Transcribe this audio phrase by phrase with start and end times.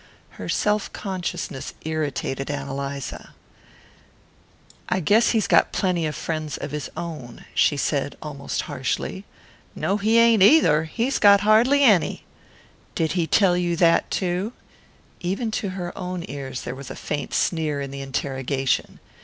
[0.41, 3.35] Her self consciousness irritated Ann Eliza.
[4.89, 9.25] "I guess he's got plenty of friends of his own," she said, almost harshly.
[9.75, 10.85] "No, he ain't, either.
[10.85, 12.23] He's got hardly any."
[12.95, 14.53] "Did he tell you that too?"
[15.19, 18.99] Even to her own ears there was a faint sneer in the interrogation.